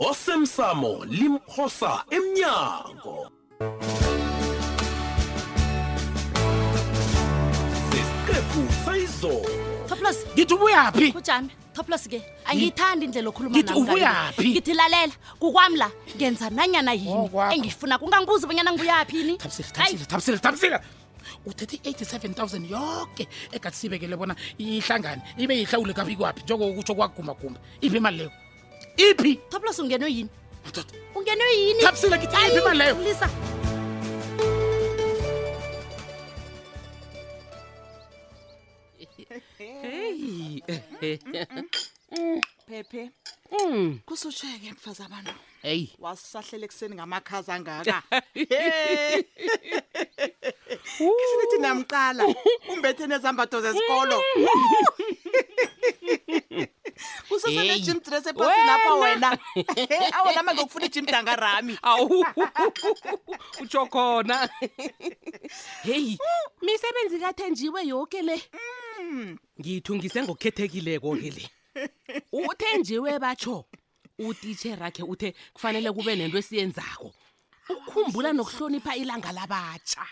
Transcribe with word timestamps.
osemsamo 0.00 1.02
limphosa 1.10 2.04
emnyango 2.10 3.30
sesiqephu 7.90 8.62
sayizolo 8.84 9.50
toplos 9.90 10.18
ngithi 10.38 10.54
ubuyaphi 10.54 11.06
kujame 11.18 11.50
toplos 11.74 12.06
ke 12.08 12.22
angiyithandi 12.46 13.04
indlela 13.10 13.28
okhuluma 13.34 13.54
ngithi 13.58 13.74
ubuyaphi 13.74 14.46
ngithi 14.54 14.72
lalela 14.78 15.14
kukwami 15.42 15.76
la 15.82 15.90
ngenza 16.16 16.46
nanyana 16.54 16.92
yini 16.94 17.26
oh, 17.34 17.50
engifuna 17.50 17.98
kungangibuza 17.98 18.46
ubanyana 18.46 18.70
ngibuyaphi 18.72 19.18
ni 19.26 19.34
uthethe 21.46 21.76
i-87 21.90 22.34
000 22.46 22.70
yoke 22.70 23.26
egathi 23.52 23.76
sibekele 23.82 24.14
bona 24.16 24.34
ihlangane 24.62 25.22
ibe 25.42 25.58
yihlawule 25.58 25.90
kaphi 25.92 26.14
kwaphi 26.16 26.42
njengokutsho 26.46 26.94
kwagumbagumba 26.94 27.58
iphi 27.82 27.96
imali 27.98 28.16
leyo 28.22 28.30
iphi 29.00 29.36
toplus 29.50 29.78
ungene 29.78 30.04
uyini 30.04 30.28
ungene 31.14 31.44
uyiniaileyo 31.46 33.28
pepe 42.68 43.10
mm. 43.50 44.00
kusutsheke 44.06 44.72
mfazi 44.72 45.02
abantu 45.06 45.32
eyi 45.70 45.84
wasahlela 46.04 46.64
ekuseni 46.66 46.94
ngamakhazi 46.96 47.50
angaka 47.56 47.96
kishinithi 50.84 51.58
namqala 51.64 52.22
umbethe 52.72 53.04
nezambato 53.06 53.56
zesikolo 53.64 54.18
kusosenegym 57.28 58.00
dress 58.04 58.26
epasinapha 58.26 58.94
wena 58.94 59.30
awo 60.18 60.32
nama 60.34 60.54
ngokufuna 60.54 60.86
ijym 60.86 61.06
danga 61.06 61.36
rami 61.36 61.78
utsho 63.62 63.86
khona 63.86 64.48
heyi 65.82 66.18
misebenzi 66.62 67.18
kathenjiwe 67.18 67.86
yoke 67.88 68.22
le 68.22 68.42
mm. 69.02 69.36
ngiyithungise 69.60 70.22
ngokukhethekile 70.22 70.98
konke 70.98 71.30
le 71.30 71.44
uthenjiwe 72.32 73.18
batsho 73.18 73.64
utitsherakhe 74.18 75.02
uthe 75.02 75.34
kufanele 75.52 75.92
kube 75.92 76.16
nento 76.16 76.38
esiyenzako 76.38 77.14
ukhumbula 77.68 78.32
nokuhlonipha 78.32 78.96
ilanga 78.96 79.32
labatsha 79.32 80.02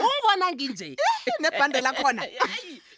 ungibona 0.00 0.52
nginje 0.52 0.96
nebhande 1.40 1.80
lakhona 1.80 2.22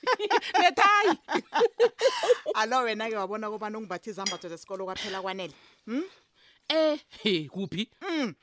nethayi 0.61 1.43
alo 2.61 2.83
wena-ke 2.85 3.17
wabona 3.17 3.51
kobani 3.51 3.77
ungibathi 3.77 4.11
izambatho 4.11 4.49
zesikolo 4.49 4.85
kwaphela 4.85 5.23
kwanele 5.23 5.55
um 5.89 6.05
eh 6.69 6.99
he 7.23 7.49
kuphi 7.53 7.91
um 8.09 8.35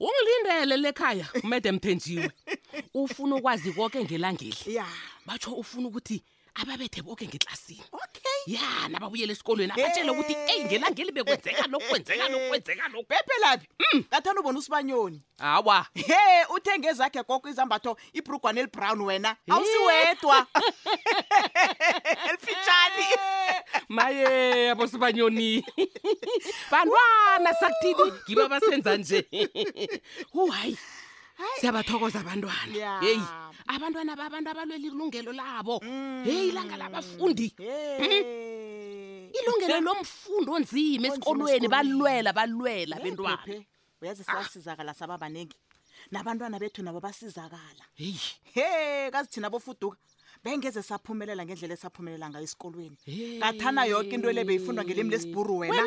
ungilindele 0.00 0.76
lekhaya 0.84 1.26
umadam 1.44 1.78
thenjiwe 1.78 2.30
ufuna 3.00 3.36
ukwazi 3.36 3.72
konke 3.72 4.04
ngelangeli 4.04 4.56
ya 4.74 4.86
batsho 5.26 5.52
ufuna 5.54 5.88
ukuthi 5.88 6.22
ababethe 6.54 7.02
bonke 7.02 7.24
ngeklasini 7.26 7.82
okay 7.92 8.35
ya 8.46 8.88
nababuyela 8.88 9.32
esikolweni 9.32 9.72
abatshele 9.72 10.10
ukuthi 10.14 10.34
eyi 10.52 10.62
ngelangeli 10.64 11.12
bekwenzeka 11.12 11.62
lokhu 11.72 11.88
kwenzeka 11.90 12.24
lokhu 12.32 12.46
kwenzeka 12.50 12.84
lokhu 12.94 13.06
bephe 13.10 13.36
laphi 13.42 13.66
ngathanda 13.96 14.30
hmm. 14.30 14.40
ubona 14.40 14.58
usibanyoni 14.58 15.18
hawa 15.38 15.78
he 16.06 16.22
uthenge 16.54 16.90
zakhe 16.98 17.22
koko 17.26 17.48
izambatho 17.50 17.96
ibrugwane 18.14 18.60
elibrown 18.62 19.00
wena 19.02 19.36
awusiwedwa 19.50 20.46
elifitshani 22.28 23.06
maye 23.96 24.26
abo 24.72 24.86
sibanyoni 24.86 25.66
bantwana 26.70 27.50
sakuthini 27.60 28.06
ngiba 28.24 28.48
basenza 28.48 28.96
nje 28.96 29.18
uhayi 30.34 30.78
siyabathokoza 31.60 32.18
abantwana 32.20 33.00
heyi 33.04 33.20
abantwana 33.74 34.12
babantu 34.20 34.48
abalwela 34.52 34.86
ilungelo 34.88 35.30
labo 35.40 35.74
mm. 35.82 36.24
heyi 36.26 36.42
ilanga 36.50 36.76
labafundi 36.82 37.46
hmm? 37.56 39.38
ilungelo 39.38 39.76
lomfundo 39.86 40.50
onzima 40.56 41.06
esikolweni 41.08 41.68
balwela 41.74 42.30
balwela 42.38 42.94
bentwana 43.04 43.44
uyazi 44.00 44.22
ah. 44.26 44.32
sasizakala 44.44 44.92
saba 44.94 45.18
baningi 45.22 45.56
nabantwana 46.12 46.56
bethu 46.62 46.82
nabo 46.82 47.00
basizakala 47.06 47.84
heyi 48.00 48.18
he 48.54 49.10
kazithina 49.12 49.50
bofuduka 49.52 49.96
bengeze 50.46 50.82
saphumelela 50.90 51.42
ngendlela 51.46 51.74
esaphumelela 51.74 52.26
ngayo 52.30 52.44
esikolweni 52.46 52.96
ngathana 53.38 53.82
yoke 53.86 54.10
into 54.14 54.32
le 54.32 54.44
beyifundwa 54.44 54.84
ngelimi 54.84 55.10
lesibhuru 55.10 55.58
wena 55.58 55.82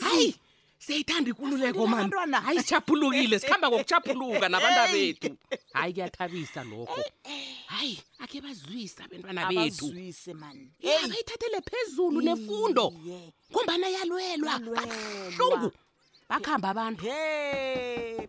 hayi 0.04 0.34
siyayithanda 0.78 1.28
ikululeko 1.32 1.86
mani 1.86 2.38
hayi 2.46 2.58
sishaphulukile 2.62 3.36
sikhamba 3.38 3.66
ngokushaphuluka 3.70 4.46
nabantu 4.48 4.80
abethu 4.84 5.30
hayi 5.74 5.92
kuyathabisa 5.92 6.60
lokho 6.70 7.00
eh, 7.00 7.12
eh. 7.32 7.56
hayi 7.72 7.96
akhe 8.24 8.38
bazwisa 8.40 9.04
abentwana 9.04 9.40
bethuzwise 9.50 10.32
mani 10.34 10.72
bayithathele 10.82 11.58
phezulu 11.68 12.18
nefundo 12.24 12.84
ngombana 13.52 13.86
yalwelwa 13.96 14.52
ahlungu 14.56 15.68
bakuhamba 16.28 16.68
abantu 16.70 17.04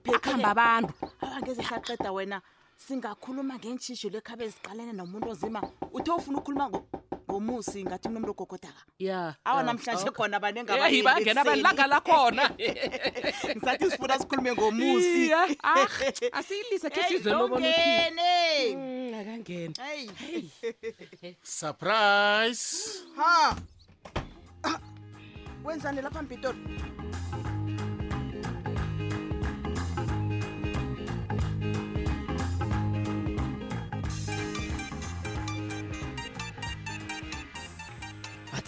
bakuhamba 0.07 0.49
abantu 0.55 0.93
abangeze 1.21 1.63
saqeda 1.63 2.11
wena 2.15 2.41
singakhuluma 2.77 3.55
ngentshisho 3.59 4.07
lekhabe 4.13 4.47
ziqalene 4.53 4.93
nomuntu 4.95 5.27
ozima 5.33 5.59
uthe 5.97 6.11
ufuna 6.15 6.37
ukukhuluma 6.39 6.65
ngomusi 7.29 7.79
ngathi 7.83 8.07
mnomntu 8.09 8.31
ogogodaka 8.31 8.81
ya 8.99 9.35
awa 9.45 9.61
namhlanje 9.67 10.09
khona 10.15 10.39
banengabangena 10.39 11.41
banilanga 11.43 11.85
lakhona 11.93 12.43
ngisathi 13.55 13.91
sifuna 13.91 14.15
sikhulume 14.19 14.51
ngomusi 14.55 15.23
ah, 15.33 15.77
asiyilise 16.39 16.87
khesizwelobonaene 16.89 18.31
mm, 18.79 19.11
akangena 19.19 19.75
surprise 21.43 22.65
ha 23.19 23.55
ah, 24.67 24.79
wenzani 25.63 26.01
lapha 26.01 26.21
mbitolo 26.23 26.59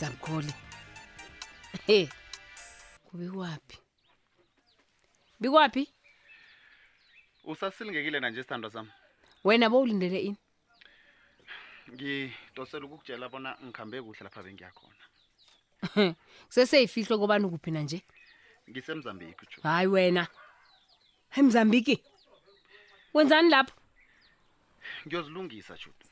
zamkholi 0.01 0.53
he 1.87 2.09
kube 3.05 3.29
kwapi 3.29 3.77
bikwapi 5.39 5.93
usasilingekile 7.43 8.19
nanje 8.19 8.41
sithandwa 8.41 8.71
sami 8.71 8.91
wena 9.43 9.69
bowulindele 9.69 10.19
ini 10.27 10.37
ngidosela 11.93 12.85
ukukutshela 12.85 13.29
bona 13.31 13.49
ngikhambe 13.63 14.01
kuhle 14.01 14.23
lapha 14.25 14.41
bengiyakhona 14.43 15.03
kuseseyifihlo 16.49 17.19
kobani 17.21 17.45
ukuphi 17.45 17.69
na 17.71 17.81
nje 17.85 17.99
ngisemzambiki 18.69 19.41
ujo 19.45 19.57
hayi 19.61 19.87
wena 19.87 20.23
emzambiki 21.39 21.95
wenzani 23.13 23.49
lapho 23.53 23.77
ngiyozilungisa 25.05 25.73
jude 25.81 26.05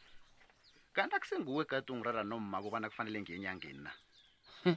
kanti 0.93 1.15
akusenguwe 1.15 1.65
kade 1.65 1.91
ungirara 1.93 2.23
nomma 2.23 2.61
kubana 2.61 2.89
kufanele 2.89 3.21
ngenyangeni 3.21 3.79
na 3.85 3.91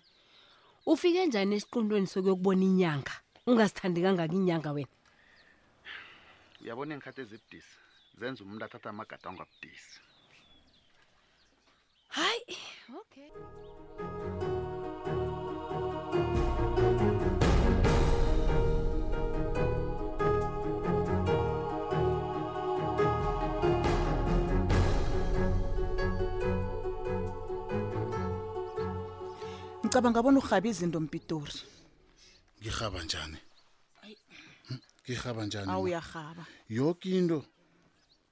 ufike 0.92 1.26
njani 1.26 1.54
esiqondweni 1.56 2.06
sokuyokubona 2.12 2.62
inyanga 2.70 3.12
ungazithandi 3.48 4.00
kangaka 4.04 4.34
inyanga 4.40 4.70
wena 4.76 4.94
uyabona 6.60 6.92
iy'nkhathi 6.94 7.20
ezibudisi 7.24 7.74
zenza 8.18 8.40
umuntu 8.44 8.64
athatha 8.64 8.88
amagada 8.90 9.26
ongabudisi 9.30 9.98
hayi 12.16 12.44
okay 13.00 13.30
ngicabanga 29.92 30.20
abona 30.20 30.38
urhaba 30.40 30.66
izinto 30.72 30.98
mpitori 31.04 31.52
ngihaba 32.60 32.98
njani 33.04 33.36
hm? 34.68 34.76
ngihaba 35.04 35.40
njani 35.46 35.68
awuyahaba 35.72 36.44
yonke 36.68 37.08
into 37.18 37.44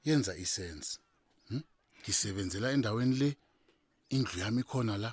yenza 0.04 0.32
isense 0.44 0.96
hm? 1.52 1.60
ngisebenzela 2.00 2.72
endaweni 2.72 3.14
le 3.20 3.28
indlu 4.08 4.40
yami 4.40 4.62
khona 4.64 4.96
la 4.96 5.12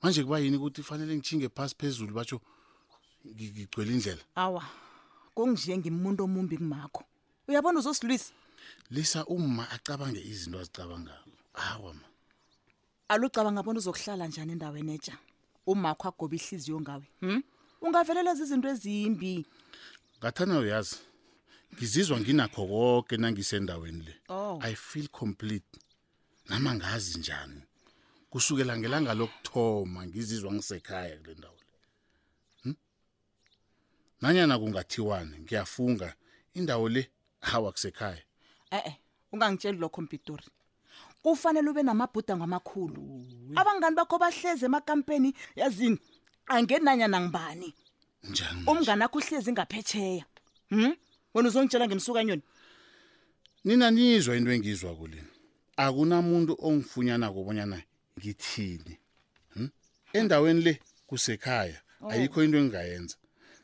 manje 0.00 0.22
kuba 0.24 0.38
yini 0.38 0.56
ukuthi 0.62 0.82
fanele 0.86 1.14
ngijinge 1.18 1.48
phasi 1.50 1.74
phezulu 1.80 2.14
batsho 2.14 2.38
ngigcwele 3.26 3.90
indlela 3.98 4.22
awa 4.38 4.62
kungijiye 5.34 5.74
ngimuntu 5.78 6.20
omumbi 6.24 6.54
kumakho 6.58 7.02
uyabona 7.50 7.78
uzosilwisa 7.82 8.30
lisa 8.94 9.26
uma 9.26 9.64
acabange 9.74 10.20
izinto 10.32 10.56
azicabangayo 10.62 11.24
hawa 11.52 11.90
ma 11.98 12.04
alucabanga 13.12 13.60
bona 13.66 13.78
uzokuhlala 13.82 14.22
njani 14.30 14.52
endaweni 14.54 14.92
etsha 14.94 15.18
umakho 15.72 16.04
agobe 16.08 16.36
ihliziyo 16.40 16.80
ngawe 16.84 17.06
hmm? 17.22 17.40
ungavelelwa 17.84 18.34
zizinto 18.38 18.68
ezimbi 18.74 19.34
ngathana 20.18 20.54
uyazi 20.64 20.96
ngizizwa 21.74 22.16
nginakho 22.20 22.62
konke 22.70 23.14
nangisendaweni 23.22 24.02
le 24.08 24.14
oh. 24.32 24.56
i 24.70 24.74
feel 24.88 25.08
complete 25.20 25.70
nama 26.48 26.70
ngazi 26.78 27.14
njani 27.18 27.60
kusukela 28.30 28.72
ngelanga 28.78 29.12
lokuthoma 29.20 30.00
ngizizwa 30.08 30.48
ngisekhaya 30.56 31.16
kule 31.20 31.34
ndawo 31.38 31.56
le 31.62 31.70
hmm? 32.62 32.76
nanyana 34.20 34.58
kungathiwani 34.60 35.34
ngiyafunga 35.44 36.08
indawo 36.58 36.88
le 36.94 37.02
hawa 37.48 37.72
kusekhaya 37.72 38.22
e-e 38.70 38.76
eh, 38.76 38.82
eh. 38.86 38.94
ungangitsheli 39.32 39.78
lokho 39.78 40.02
mpitori 40.02 40.44
ufanele 41.30 41.70
ube 41.70 41.82
namabhuda 41.82 42.36
ngamakhulu 42.36 43.02
abangani 43.56 43.96
bakho 43.96 44.18
bahleze 44.18 44.66
emakampeni 44.66 45.34
yazini 45.56 45.98
angenanya 46.46 47.08
nangibani 47.08 47.74
njani 48.22 48.64
umngane 48.68 49.02
wakho 49.04 49.18
uhlezi 49.18 49.50
ngaphetsheya 49.52 50.24
hm 50.72 50.92
wena 51.34 51.48
uzongitshela 51.48 51.86
ngemsukanyoni 51.86 52.42
nina 53.64 53.88
nizwa 53.90 54.36
into 54.36 54.50
engizwa 54.56 54.92
kulini 54.96 55.30
akunamuntu 55.76 56.52
ongifunyana 56.66 57.30
kobonyana 57.34 57.78
ngithini 58.18 58.94
hm 59.54 59.68
endaweni 60.12 60.60
le 60.62 60.72
kusekhaya 61.06 61.78
oh. 62.00 62.10
ayikho 62.10 62.38
into 62.44 62.56
engingayenza 62.58 63.16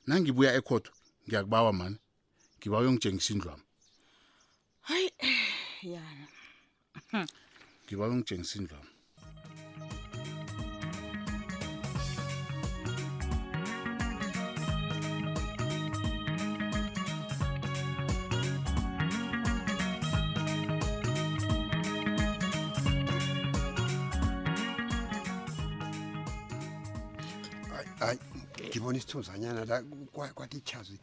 nangibuya 0.07 0.55
ekhotho 0.59 0.93
ngiyakubawa 1.27 1.73
mani 1.73 1.99
ngibawa 2.59 2.83
uyongitshengisa 2.83 3.33
indlwami 3.35 3.65
hayi 4.89 5.09
eh, 5.19 5.37
yana 5.93 6.27
hmm. 7.11 7.27
ngibawe 7.85 8.15
ngitshengisa 8.17 8.57
indlwamu 8.59 8.89
ngibona 28.65 28.99
isithunzanyana 28.99 29.61
la 29.71 29.77
kwathi 30.35 30.57
ichazi 30.61 30.95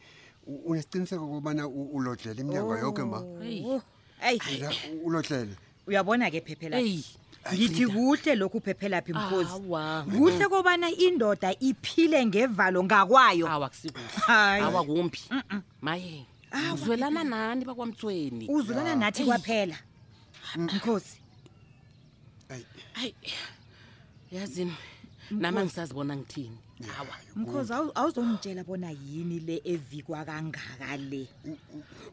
unesiqiniseko 0.66 1.24
kobana 1.32 1.62
ulodlele 1.68 2.38
iminyango 2.42 2.74
yonke 2.82 3.02
ma 3.10 3.18
oh, 3.18 3.80
ulodlele 5.06 5.54
uyabona-ke 5.86 6.40
phephelaphi 6.40 7.02
ngithi 7.54 7.84
kuhle 7.90 8.32
lokhu 8.38 8.60
phephelaphi 8.62 9.12
mkhozi 9.12 9.60
kuhle 10.18 10.46
kobana 10.48 10.86
indoda 11.06 11.50
iphile 11.60 12.20
ngevalo 12.26 12.80
ngakwayo 12.86 13.46
awakumbi 14.28 15.20
mayeuzwelana 15.82 17.22
nani 17.24 17.62
bakwamthweni 17.66 18.46
uzwelana 18.48 18.94
nathi 18.94 19.24
kwaphela 19.26 19.74
mm. 20.56 20.62
mkhozi 20.70 21.18
ayi 22.94 23.14
yazini 24.30 24.74
nama 25.30 25.64
ngisazibona 25.66 26.16
ngithini 26.16 26.56
hawa 26.96 27.14
mkhozi 27.36 27.72
awuzongitshela 27.94 28.64
bona 28.64 28.90
yini 28.90 29.40
le 29.40 29.58
evikwa 29.64 30.24
kangaka 30.24 30.96
le 30.96 31.26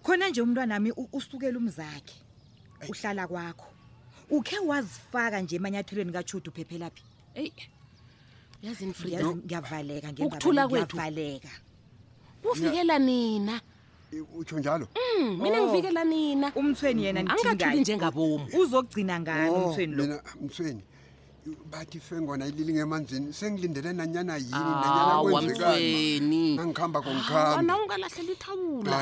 khona 0.03 0.29
nje 0.29 0.41
umntwanami 0.41 0.89
usukela 1.13 1.57
umzakhe 1.61 2.17
uhlala 2.87 3.27
kwakho 3.27 3.65
ukhe 4.31 4.59
wazifaka 4.59 5.41
nje 5.41 5.55
emanyathelweni 5.59 6.11
kachudi 6.15 6.49
uphephelaphi 6.49 7.03
eyi 7.35 7.53
ngiyavaleka 8.63 10.13
ngiyavaleka 10.13 11.51
kuvikela 12.43 12.95
nina 12.99 13.55
utsho 14.39 14.57
njalo 14.59 14.85
mm, 14.95 15.41
mina 15.43 15.57
oh. 15.61 15.67
ngivikela 15.67 16.03
nina 16.11 16.47
umthweni 16.59 17.01
yena 17.05 17.19
angathuli 17.33 17.79
njengabomi 17.81 18.45
uzokugcina 18.59 19.13
ngani 19.21 19.49
oh, 19.49 19.55
umthweni 19.59 19.93
lo 19.97 20.03
mthweni 20.45 20.81
bathi 21.71 21.99
fengona 21.99 22.43
ilili 22.47 22.71
ngemanzini 22.73 23.33
sengilindele 23.39 23.93
nanyana 23.93 24.33
yini 24.37 24.51
nanyanakwenzekaangihamba 24.83 26.99
kongihambaa 27.05 27.75
ah, 27.75 27.77
ungalahlela 27.83 28.31
ithawula 28.35 28.99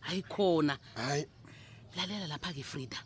hayi 0.00 0.22
khona 0.32 0.74
hayi 0.94 1.24
lalela 1.98 2.26
lapha-ke 2.28 2.62
frida 2.62 2.96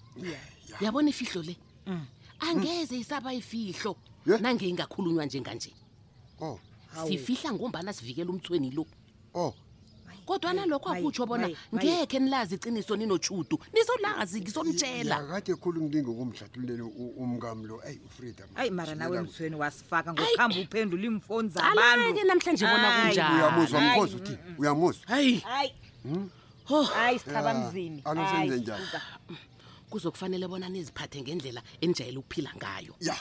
yabona 0.81 1.09
ifihlo 1.11 1.43
le 1.43 1.57
mm. 1.87 2.07
angeze 2.41 2.97
isaba 2.97 3.33
ifihlo 3.35 3.97
nangeingakhulunywa 4.41 5.27
njenganje 5.27 5.73
oh. 6.41 6.59
sifihla 7.09 7.53
ngombana 7.53 7.93
sivikela 7.93 8.31
umthweni 8.31 8.71
lo 8.71 8.87
o 9.35 9.41
oh. 9.45 9.55
kodwa 10.27 10.53
nalokho 10.53 10.89
akutsho 10.93 11.27
bona 11.27 11.49
ngekhe 11.75 12.19
nilazi 12.19 12.55
iciniso 12.55 12.97
ninotshudu 12.97 13.59
nizolazi 13.75 14.41
ngizomtshela 14.41 15.17
akade 15.17 15.55
khulu 15.59 15.83
ngilinga 15.83 16.11
ukumhlathululela 16.11 16.85
umkami 17.19 17.65
lo 17.67 17.81
eyi 17.89 17.99
ufrida 18.07 18.45
ayi 18.55 18.71
mara 18.71 18.95
nawe 18.95 19.19
emthweni 19.19 19.57
wasifaka 19.59 20.13
ngokuhamba 20.13 20.61
uphendula 20.63 21.03
imfoni 21.11 21.49
zabantu 21.51 22.15
ke 22.15 22.23
namhlanje 22.23 22.65
bona 22.71 22.89
kunjani 23.03 23.35
uyamuzwa 23.43 23.79
mkhozi 23.81 24.17
uthi 24.17 24.33
mm, 24.33 24.49
mm, 24.49 24.57
uyamuzwa 24.61 25.05
hayi 25.09 25.35
hayi 25.43 25.75
hmm? 26.07 26.29
Oh. 26.71 26.83
hayi 26.83 27.19
sithaba 27.19 27.51
ah, 27.51 27.55
mzini 27.55 28.03
ah, 28.05 28.11
anosenze 28.11 28.57
njani 28.57 28.87
kuzokufanele 29.91 30.49
bona 30.49 30.69
niziphathe 30.69 31.21
ngendlela 31.23 31.63
enijayele 31.81 32.19
ukuphila 32.19 32.51
ngayo 32.57 32.95
ya 33.01 33.17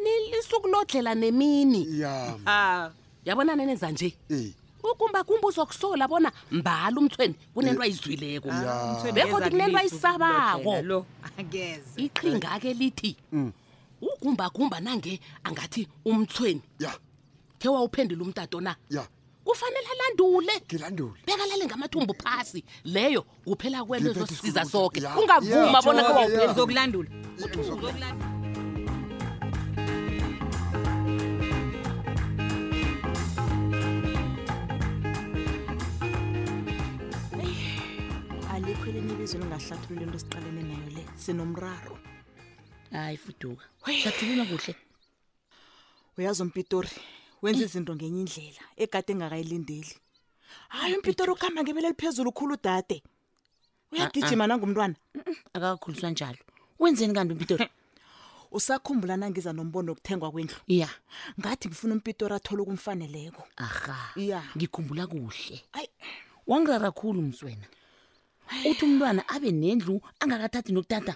nilisuku 0.00 0.68
lodlela 0.68 1.14
nemini 1.14 2.00
ya 2.00 2.90
yabona 3.24 3.52
neneza 3.56 3.90
nje 3.92 4.16
e. 4.30 4.54
ukumba 4.92 5.24
kumba 5.24 5.48
uzokusola 5.48 6.08
bona 6.08 6.32
mbala 6.50 6.96
umthweni 7.00 7.34
kunento 7.54 7.82
e. 7.82 7.84
ayizwileko 7.84 8.48
ah, 8.52 9.12
bekhoti 9.14 9.50
kunento 9.52 9.78
ayisabako 9.78 10.74
iqhinga 12.00 12.58
ke 12.60 12.72
lithi 12.74 13.16
mm. 13.32 13.52
ugumba 14.00 14.50
kumba 14.50 14.80
nange 14.80 15.20
angathi 15.44 15.86
umthweni 16.04 16.62
ya 16.80 16.96
khe 17.60 17.68
wawuphendula 17.68 18.22
umtato 18.24 18.58
na 18.60 18.70
ya 18.70 18.76
yeah. 19.04 19.08
kufanele 19.44 19.86
alandule 19.92 20.52
ngilandule 20.66 21.20
bekalale 21.26 21.64
ngamathumbu 21.66 22.12
phasi 22.22 22.64
leyo 22.84 23.22
kuphela 23.44 23.84
kwenu 23.86 24.10
ezosisiza 24.10 24.64
soke 24.64 25.00
ungavuma 25.22 25.78
bona 25.84 26.02
kewawuzokulandula 26.06 27.08
alikho 38.54 38.86
elinye 38.90 39.12
ibizo 39.16 39.38
lingahlathulula 39.38 40.02
into 40.06 40.16
esiqalene 40.18 40.62
nayo 40.70 40.88
le 40.96 41.02
sinomraro 41.24 41.94
hayi 42.92 43.16
fuduka 43.22 43.64
hlathulula 43.86 44.44
kuhle 44.50 44.74
uyazi 46.18 46.42
umpitori 46.42 46.88
wenza 47.44 47.64
izinto 47.68 47.92
ngenye 47.94 48.20
indlela 48.20 48.62
egade 48.82 49.12
engakayilindeli 49.12 49.94
hayi 50.72 50.94
umpitero 50.96 51.30
ukuhamba 51.36 51.60
ngebele 51.62 51.88
liphezulu 51.92 52.30
khulu 52.32 52.54
dade 52.64 52.98
uyagijima 53.92 54.44
nangumntwana 54.48 54.96
akakakhuliswa 55.54 56.10
njalo 56.10 56.40
wenzeni 56.80 57.12
kanti 57.14 57.32
umpitero 57.36 57.60
usakhumbula 58.56 59.16
nangiza 59.16 59.52
nombono 59.52 59.92
wokuthengwa 59.92 60.30
kwendlu 60.32 60.56
ya 60.68 60.88
ngathi 61.40 61.68
ngifuna 61.68 61.94
umpitori 61.94 62.34
athole 62.34 62.60
ukumfaneleko 62.62 63.42
aha 63.56 63.98
ya 64.20 64.40
ngikhumbula 64.56 65.04
kuhle 65.06 65.58
ayi 65.72 65.88
wangirara 66.46 66.90
khulu 66.96 67.22
mswena 67.22 67.66
uthi 68.70 68.84
umntwana 68.88 69.20
abe 69.28 69.52
nendlu 69.52 70.00
angakathathi 70.20 70.72
nokutata 70.72 71.14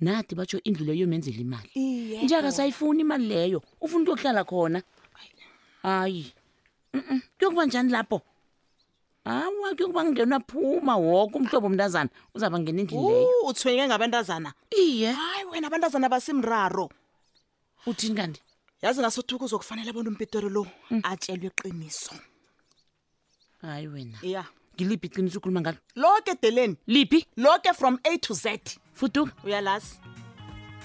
nathi 0.00 0.32
batsho 0.34 0.56
indlu 0.64 0.84
leyo 0.88 1.00
yomenzela 1.04 1.36
imali 1.40 1.70
njengakasayifuni 2.24 3.00
imali 3.04 3.28
leyo 3.28 3.58
ufuna 3.84 4.02
ukuyokuhlala 4.02 4.44
khona 4.48 4.80
hayi 5.82 6.32
kuyokuba 7.38 7.66
njani 7.66 7.92
lapho 7.92 8.20
hawa 9.24 9.74
kuyokuba 9.74 10.04
ngingenwa 10.04 10.40
phuma 10.40 10.96
woke 10.96 11.38
umhlobo 11.38 11.66
umntazana 11.66 12.10
uzawuba 12.34 12.58
ngena 12.60 12.80
endlileyo 12.80 13.40
uthwenyeke 13.50 13.86
ngabantazana 13.88 14.52
iye 14.84 15.12
hayi 15.12 15.44
wena 15.50 15.66
abantazana 15.68 16.08
basimraro 16.08 16.90
uthini 17.86 18.14
kanti 18.14 18.42
yazi 18.82 19.00
ngasothuka 19.00 19.44
uzokufanele 19.44 19.90
abona 19.90 20.08
umpitero 20.10 20.48
lo 20.48 20.66
mm. 20.90 21.00
atshelwe 21.04 21.46
iqiniso 21.48 22.14
hayi 23.62 23.86
wena 23.88 24.18
ya 24.22 24.42
ngiliphi 24.74 25.06
iqiniso 25.06 25.38
ukhuluma 25.38 25.60
ngalo 25.60 25.78
loke 25.96 26.30
edeleni 26.32 26.76
liphi 26.86 27.20
loke 27.36 27.72
from 27.74 27.98
a 28.04 28.16
to 28.18 28.34
z 28.34 28.44
futuka 28.94 29.32
uyalazi 29.44 29.98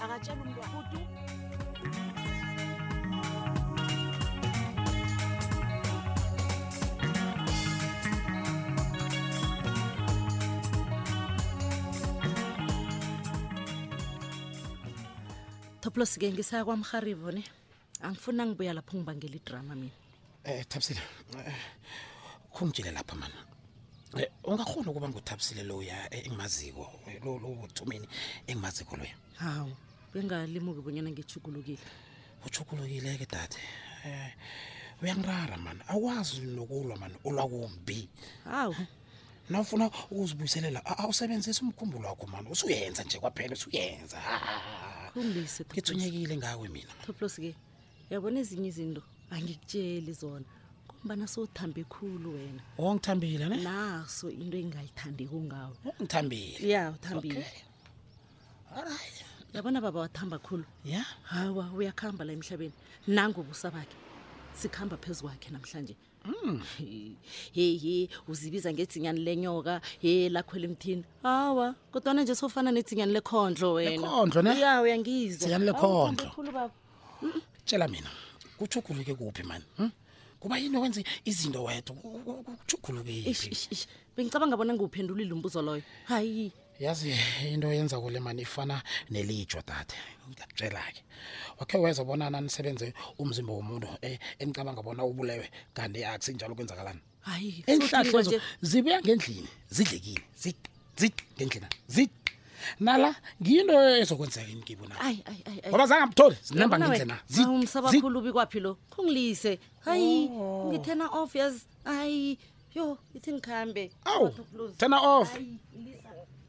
akatshela 0.02 0.40
umntwana 0.44 1.03
toplos 15.84 16.16
ke 16.18 16.32
ngisaya 16.32 16.64
kwamharivo 16.64 17.28
ne 17.30 17.44
angifuna 18.00 18.46
ngibuya 18.48 18.72
lapho 18.72 18.96
ngibangela 18.96 19.36
idrama 19.36 19.74
mina 19.74 19.92
um 20.44 20.50
eh, 20.50 20.64
thabisile 20.68 21.00
um 21.34 21.40
eh, 21.40 21.54
khungitshile 22.56 22.90
lapha 22.90 23.14
mani 23.16 23.34
eh, 24.16 24.30
ungakhona 24.44 24.90
ukuba 24.90 25.08
nguthabisile 25.08 25.62
loya 25.62 26.08
eh, 26.14 26.24
engimaziko 26.26 26.88
eh, 27.06 27.20
lowothumeni 27.24 28.08
engimaziko 28.46 28.96
loya 28.96 29.12
hawu 29.36 29.76
bengalimuki 30.14 30.80
bonyana 30.80 31.10
ngichugulukile 31.10 31.78
uchugulukile 32.46 33.18
ke 33.20 33.26
dade 33.26 33.56
um 34.04 34.10
eh, 34.10 34.32
uyangirara 35.02 35.56
mani 35.58 35.80
awazi 35.88 36.40
nokulwa 36.40 36.96
mani 36.96 37.16
ulwa 37.24 37.44
kumbi 37.48 38.08
hawu 38.44 38.74
na 39.50 39.60
ufuna 39.60 39.86
ukuzibuyiselela 40.10 40.80
awusebenzisa 40.98 41.60
umkhumbulo 41.62 42.08
wakho 42.08 42.26
mani 42.26 42.48
usuyenza 42.50 43.02
nje 43.04 43.18
kwaphela 43.18 43.52
usuyenza 43.52 44.20
ha, 44.20 44.38
ha, 44.38 44.58
ha 44.58 44.93
ngithunyekile 45.18 46.34
ngawe 46.42 46.66
mina 46.74 46.90
toplos-ke 47.04 47.50
uyabona 48.10 48.36
ezinye 48.42 48.68
izinto 48.72 49.02
angikutsheli 49.34 50.12
zona 50.22 50.46
kombana 50.90 51.24
sowuthambe 51.32 51.82
khulu 51.94 52.28
wena 52.36 52.62
o 52.80 52.82
oh, 52.82 52.92
ngithambile 52.94 53.44
ne 53.52 53.56
naso 53.68 54.26
into 54.42 54.56
engingayithandeki 54.62 55.38
ngawe 55.48 55.76
oh, 55.88 55.92
ngithambile 56.02 56.56
ya 56.72 56.80
uthambile 56.96 57.44
yabona 59.54 59.78
baba 59.84 60.00
wathamba 60.04 60.36
khulu 60.46 60.64
ya 60.92 61.02
hawa 61.32 61.64
uyakuhamba 61.78 62.22
la 62.26 62.32
emhlabeni 62.36 62.74
nangobusa 63.14 63.66
bakhe 63.74 63.96
sikuhamba 64.54 64.96
phezu 64.96 65.22
kwakhe 65.22 65.50
namhlanje 65.50 65.94
mm. 66.24 66.62
heyi 67.54 68.08
uzibiza 68.28 68.72
ngedzinyane 68.72 69.20
lenyoka 69.26 69.74
ye 70.04 70.28
lakhwela 70.34 70.66
emthini 70.70 71.02
hawa 71.22 71.74
kodwana 71.92 72.22
nje 72.22 72.34
sofana 72.34 72.70
nedzinyane 72.72 73.12
lekhondlo 73.16 73.66
wenakhondloya 73.76 74.72
uyangizwaiyane 74.84 75.64
lekhondlo 75.70 76.30
tshela 77.66 77.86
mina 77.88 78.10
kuchuguluke 78.58 79.12
kuphi 79.18 79.42
mani 79.42 79.64
hm? 79.76 79.90
kuba 80.40 80.54
yini 80.58 80.78
wenze 80.82 81.00
izinto 81.24 81.60
wedwa 81.66 81.96
kuchugulukeyi 82.58 83.22
bengicabanga 84.16 84.56
bona 84.56 84.74
ngiwuphendulile 84.74 85.32
umbuzo 85.34 85.60
loyo 85.62 85.82
hayi 86.08 86.52
yazi 86.80 87.14
into 87.52 87.68
yenza 87.72 88.00
kule 88.00 88.20
mani 88.20 88.42
ifana 88.42 88.82
nelitsho 89.10 89.62
tate 89.62 89.96
ngiyakutshela 90.28 90.80
ke 90.92 91.02
wakhe 91.60 91.78
weza 91.78 92.04
bonana 92.04 92.40
nisebenze 92.40 92.94
umzimba 93.18 93.52
womuntu 93.52 93.86
eh, 94.02 94.18
enicabanga 94.38 94.82
bona 94.82 95.04
ubulewe 95.04 95.50
kanti 95.74 96.04
akusinjalo 96.04 96.54
kwenzakalani 96.54 97.00
hayi 97.20 97.62
enhlahlezo 97.66 98.40
zibuya 98.60 99.00
ngendlini 99.00 99.48
zidlekile 99.70 100.22
zi 100.34 101.12
ngendlina 101.36 101.68
zi 101.86 102.10
nala 102.80 103.14
ngiyinto 103.40 103.78
ezokwenzeka 104.02 104.50
inikibo 104.50 104.86
na 104.86 104.96
ngoba 105.68 105.86
zangamtholi 105.86 106.36
zinemba 106.42 106.76
ngendle 106.78 108.18
ubikwaphi 108.18 108.60
lo 108.60 108.72
khungilise 108.92 109.58
hayi 109.86 110.26
oh. 110.32 110.70
ngithena 110.70 111.06
off 111.20 111.30
yazi 111.38 111.62
hayi 111.84 112.38
yo 112.74 112.98
ithi 113.14 113.30
ngikhambe 113.32 113.90
awu 114.12 114.26
thena 114.78 114.98
off 115.00 115.36
Ay, 115.36 115.58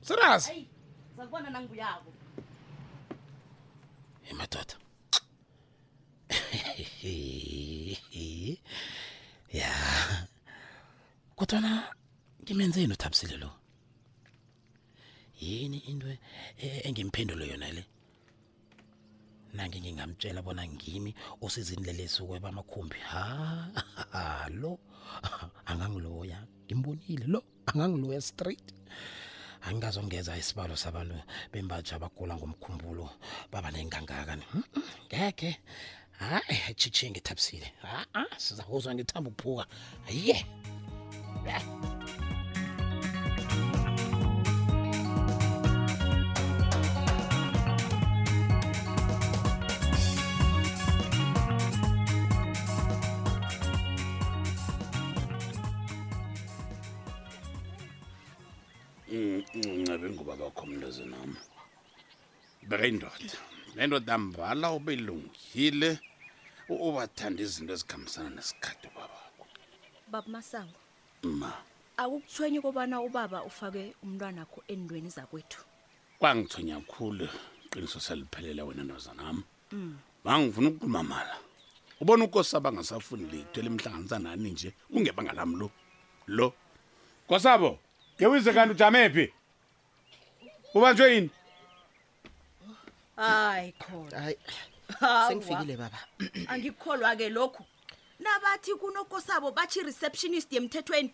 serious 0.10 0.44
sakubona 1.18 1.50
nanguyako 1.56 2.10
emadoda 4.30 4.76
ya 9.60 9.72
kodwana 11.38 11.72
ngimenzeni 12.44 12.94
uthabisile 12.94 13.36
lo 13.44 13.50
yini 15.46 15.78
into 15.90 16.08
e-, 16.10 16.82
engimphendulo 16.88 17.44
yona 17.52 17.68
le 17.76 17.84
nange 19.58 19.78
ngingamtshela 19.82 20.42
bona 20.46 20.64
ngimi 20.74 21.12
osizini 21.46 21.84
lelesi 21.88 22.18
ukweba 22.24 22.50
amakhumbi 22.50 23.00
ha 23.10 23.26
lo 24.62 24.72
angangiloya 25.70 26.38
ngimbonile 26.66 27.26
lo 27.34 27.40
angangiloya 27.70 28.22
straight 28.30 28.68
angikazongeza 29.68 30.38
isibalo 30.38 30.76
sabantu 30.78 31.16
bembaji 31.52 31.92
abagula 31.98 32.34
ngomkhumbulo 32.38 33.06
baba 33.52 33.70
nengangaka 33.74 34.34
hmm, 34.52 34.64
ngekhe 35.08 35.52
hayi 36.22 36.58
tshitshiye 36.78 37.10
ngithabisile 37.12 37.68
a-a 37.84 38.24
sizakuzwa 38.44 38.92
ngithamba 38.96 39.28
ukuphuka 39.32 39.64
ye 40.28 40.38
yeah. 41.46 41.64
mthandazini 60.88 61.14
wami 61.22 61.38
beka 62.70 62.86
indoda 62.88 63.36
le 63.78 63.88
ndoda 63.88 64.18
mbala 64.26 64.68
ubelungile 64.78 65.90
ubathanda 66.82 67.40
izinto 67.46 67.72
ezikhambisana 67.76 68.30
nesikhathi 68.38 68.86
ubabakho 68.92 69.44
baba 70.12 70.30
masango 70.36 70.80
ma 71.24 71.52
akukuthwenyi 72.02 72.60
kobana 72.66 72.96
ubaba 73.08 73.38
ufake 73.50 73.84
umntwana 74.04 74.40
wakho 74.46 74.60
endweni 74.74 75.10
zakwethu 75.16 75.62
kwangithonya 76.22 76.76
kakhulu 76.86 77.28
qiniso 77.72 78.00
seliphelela 78.06 78.62
wena 78.68 78.84
ndozana 78.86 79.24
nami 79.26 79.42
bangifuna 80.24 80.68
mm. 80.70 80.74
ukukhuluma 80.74 81.02
mala 81.12 81.36
ubona 82.02 82.22
ukosaba 82.30 82.68
ngasafuni 82.76 83.26
litho 83.32 83.58
elimhlanganisa 83.62 84.18
nani 84.20 84.50
nje 84.54 84.70
kungebanga 84.94 85.34
lami 85.38 85.56
lo 85.62 85.68
lo 86.38 86.48
kosabo 87.30 87.80
ngewize 88.18 88.52
kanti 88.54 88.72
ujamephi 88.76 89.26
ubanjwe 90.76 91.16
yini 91.16 91.30
hayi 93.16 93.72
khona 93.80 94.20
hayi 94.22 94.38
sengifikile 95.28 95.78
baba 95.78 96.00
angikukholwa 96.48 97.16
ke 97.16 97.30
lokho 97.30 97.64
nabathi 98.20 98.76
kunokosabo 98.76 99.52
bathi 99.52 99.82
receptionist 99.84 100.54
yemthethweni 100.54 101.14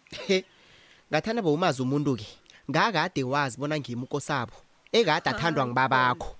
ngathana 1.11 1.41
bowumazi 1.41 1.81
umuntu 1.81 2.15
ke 2.15 2.25
ngakade 2.69 3.23
wazi 3.23 3.57
bona 3.57 3.79
ngimukosabo 3.79 4.53
ekade 4.91 5.29
athandwa 5.29 5.65
ngibabakho 5.67 6.35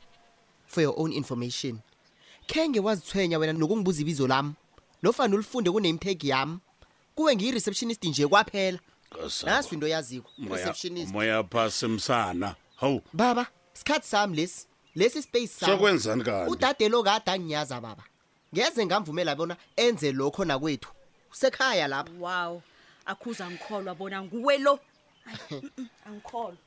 for 0.68 0.82
your 0.84 0.96
own 1.00 1.12
information 1.13 1.80
kenge 2.48 2.80
wazithwenya 2.80 3.38
wena 3.40 3.54
nokungibuza 3.54 4.01
ibizo 4.01 4.28
lami 4.28 4.54
nofana 5.04 5.36
ulifunde 5.36 5.72
kune 5.72 5.90
imtag 5.90 6.24
yami 6.24 6.58
kuwe 7.16 7.36
ngiyi 7.36 7.51
receptionist 7.51 8.04
nje 8.06 8.28
kwaphela 8.28 8.80
naso 9.46 9.70
into 9.75 9.88
yazikho 9.88 10.30
receptionist 10.50 11.12
moya 11.13 11.44
phasi 11.44 11.88
msana 11.88 12.56
hawu 12.81 13.01
baba 13.13 13.47
sikhathi 13.73 14.07
sami 14.07 14.35
lesi 14.38 14.67
lesi 14.95 15.21
space 15.21 15.51
sokwenzani 15.65 16.23
kani 16.23 16.51
udade 16.51 16.89
lo 16.89 17.03
kade 17.03 17.31
anginyaza 17.31 17.81
baba 17.81 18.03
ngeze 18.55 18.85
ngamvumela 18.85 19.35
bona 19.38 19.55
enze 19.77 20.11
lokho 20.11 20.45
nakwethu 20.45 20.89
usekhaya 21.31 21.88
lapha 21.88 22.11
waw 22.21 22.53
akhuza 23.05 23.45
angikholwa 23.47 23.93
bona 23.95 24.17
nguwe 24.23 24.55
lo 24.65 24.73
angikholwa 26.07 26.57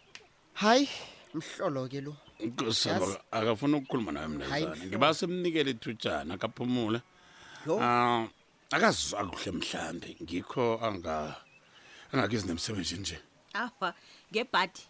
hayi 0.54 0.88
mhlolo-ke 1.34 2.00
lo 2.00 2.12
nkosiaba 2.40 3.06
akafuni 3.30 3.74
ukukhuluma 3.76 4.10
nayo 4.14 4.28
mnazane 4.30 4.86
ngiba 4.86 5.14
semnikele 5.14 5.70
ithutshana 5.74 6.30
akaphumule 6.34 7.00
ah, 7.82 8.24
akazwa 8.70 9.26
kuhle 9.30 9.50
mhlambe 9.52 10.08
ngikho 10.22 10.78
angakhe 12.12 12.38
zinemsebenzi 12.38 12.96
nje 13.02 13.16
awa 13.58 13.90
ngebhadi 14.30 14.82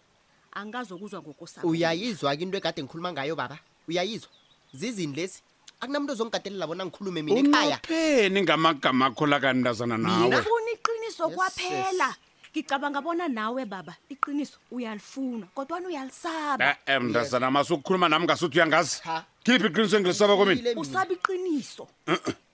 angazokuzwa 0.54 1.20
ngokosaba 1.22 1.68
uyayizwa-ke 1.68 2.42
into 2.46 2.56
ekade 2.58 2.80
ngikhuluma 2.82 3.10
ngayo 3.12 3.34
baba 3.36 3.58
uyayizwa 3.88 4.30
zizini 4.72 5.14
lezi 5.14 5.42
akunamuntu 5.82 6.12
ozongigadelela 6.14 6.66
bona 6.70 6.86
ngikhulume 6.86 7.20
mina 7.22 7.40
ekhaya 7.42 7.76
upheni 7.82 8.38
ngamagama 8.46 9.04
akho 9.10 9.24
lakanindazana 9.26 9.96
nawe 9.98 10.34
funa 10.46 10.70
iqiniso 10.78 11.24
kwaphela 11.34 12.08
ngicabanga 12.54 13.00
bona 13.02 13.26
nawe 13.28 13.62
baba 13.66 13.94
iqiniso 14.08 14.58
uyalifuna 14.70 15.46
kodwana 15.54 15.86
uyalisaba 15.90 16.78
e 16.86 16.94
mndazana 17.02 17.50
masukukhuluma 17.50 18.08
nami 18.08 18.24
ngasuthi 18.24 18.56
uyangazi 18.58 19.02
kiphi 19.42 19.66
iqiniso 19.68 19.94
engilisaba 19.98 20.32
kwamina 20.38 20.78
usaba 20.82 21.10
iqiniso 21.16 21.84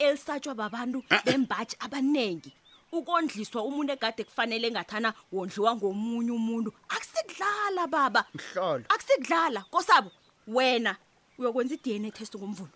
elisatshwa 0.01 0.55
babantu 0.57 0.99
bembaji 1.25 1.77
abaningi 1.85 2.51
ukondliswa 2.93 3.63
umuntu 3.65 3.91
egade 3.93 4.23
kufanele 4.25 4.67
ngathana 4.71 5.11
wondliwa 5.33 5.71
ngomunye 5.77 6.31
umuntu 6.39 6.71
akusidlala 6.93 7.85
baba 7.93 8.23
mhlolo 8.35 8.85
akusidlala 8.93 9.61
kosabo 9.71 10.11
wena 10.55 10.93
uyokwenza 11.39 11.75
iDNA 11.79 12.11
test 12.11 12.35
ngomvulo 12.39 12.73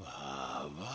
baba 0.00 0.90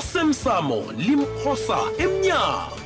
osemsamo 0.00 0.84
limkhosa 0.96 1.80
emnyango 1.98 2.77